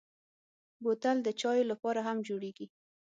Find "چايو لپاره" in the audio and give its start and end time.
1.41-1.99